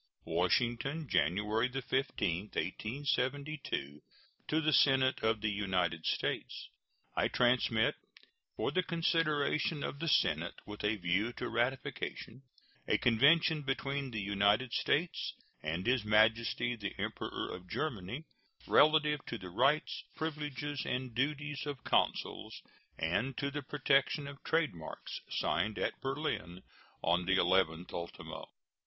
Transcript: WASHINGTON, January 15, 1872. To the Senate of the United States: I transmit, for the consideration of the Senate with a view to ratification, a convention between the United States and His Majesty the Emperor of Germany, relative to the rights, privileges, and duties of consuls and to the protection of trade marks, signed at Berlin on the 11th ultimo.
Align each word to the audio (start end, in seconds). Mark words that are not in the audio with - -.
WASHINGTON, 0.25 1.07
January 1.09 1.67
15, 1.69 2.45
1872. 2.45 4.01
To 4.47 4.59
the 4.59 4.73
Senate 4.73 5.21
of 5.21 5.41
the 5.41 5.51
United 5.51 6.07
States: 6.07 6.69
I 7.15 7.27
transmit, 7.27 7.93
for 8.55 8.71
the 8.71 8.81
consideration 8.81 9.83
of 9.83 9.99
the 9.99 10.07
Senate 10.07 10.55
with 10.65 10.83
a 10.83 10.95
view 10.95 11.31
to 11.33 11.47
ratification, 11.49 12.41
a 12.87 12.97
convention 12.97 13.61
between 13.61 14.09
the 14.09 14.19
United 14.19 14.73
States 14.73 15.35
and 15.61 15.85
His 15.85 16.03
Majesty 16.03 16.75
the 16.75 16.95
Emperor 16.97 17.53
of 17.53 17.69
Germany, 17.69 18.23
relative 18.65 19.23
to 19.27 19.37
the 19.37 19.51
rights, 19.51 20.03
privileges, 20.15 20.81
and 20.83 21.13
duties 21.13 21.67
of 21.67 21.83
consuls 21.83 22.63
and 22.97 23.37
to 23.37 23.51
the 23.51 23.61
protection 23.61 24.27
of 24.27 24.43
trade 24.43 24.73
marks, 24.73 25.21
signed 25.29 25.77
at 25.77 26.01
Berlin 26.01 26.63
on 27.03 27.25
the 27.27 27.37
11th 27.37 27.93
ultimo. 27.93 28.47